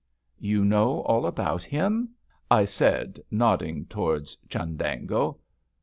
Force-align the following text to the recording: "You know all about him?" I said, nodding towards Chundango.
"You 0.39 0.65
know 0.65 1.01
all 1.01 1.27
about 1.27 1.61
him?" 1.61 2.09
I 2.49 2.65
said, 2.65 3.19
nodding 3.29 3.85
towards 3.85 4.35
Chundango. 4.49 5.37